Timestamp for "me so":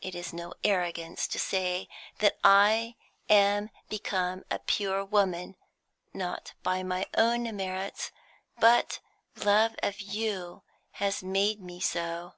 11.60-12.34